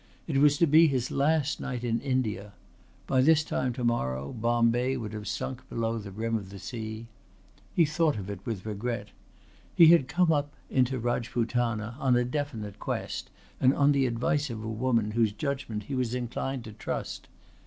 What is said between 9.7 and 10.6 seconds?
He had come up